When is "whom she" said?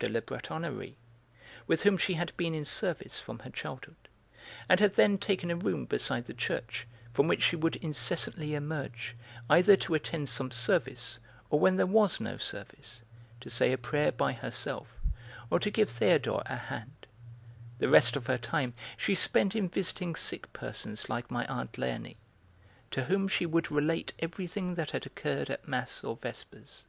1.82-2.14, 23.06-23.44